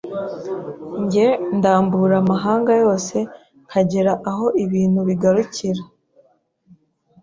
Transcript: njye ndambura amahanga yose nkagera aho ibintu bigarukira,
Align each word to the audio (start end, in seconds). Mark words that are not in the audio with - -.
njye 1.03 1.27
ndambura 1.57 2.15
amahanga 2.23 2.71
yose 2.83 3.15
nkagera 3.67 4.13
aho 4.29 4.45
ibintu 4.63 4.99
bigarukira, 5.07 5.83